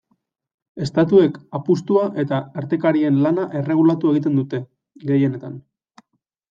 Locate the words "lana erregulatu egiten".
3.27-4.43